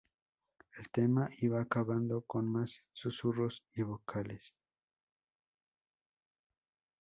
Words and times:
El 0.79 0.89
tema 0.89 1.29
iba 1.41 1.61
acabando 1.61 2.23
con 2.23 2.51
más 2.51 2.83
susurros 2.91 3.63
y 3.75 3.83
vocales. 3.83 4.55